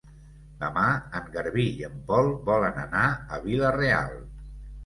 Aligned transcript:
Demà 0.61 0.85
en 1.19 1.27
Garbí 1.35 1.67
i 1.81 1.85
en 1.89 2.01
Pol 2.09 2.31
volen 2.49 2.83
anar 2.87 3.07
a 3.37 3.41
Vila-real. 3.45 4.19